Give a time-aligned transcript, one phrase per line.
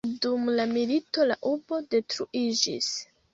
[0.21, 2.91] Dum la milito la urbo detruiĝis.